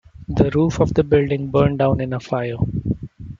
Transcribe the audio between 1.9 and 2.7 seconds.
in a fire.